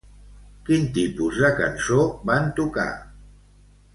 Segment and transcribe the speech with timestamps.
[0.69, 1.99] Quin tipus de cançó
[2.31, 2.89] van tocar?